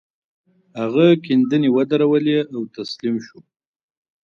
هغه 0.79 1.05
کيندنې 1.25 1.69
ودرولې 1.75 2.39
او 2.53 2.61
تسليم 2.75 3.15
شو. 3.25 3.39